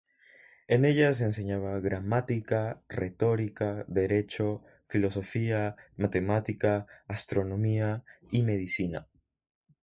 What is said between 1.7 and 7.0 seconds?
Gramática, Retórica, Derecho, Filosofía, Matemática,